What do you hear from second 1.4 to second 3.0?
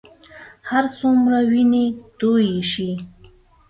وینې تویې شي.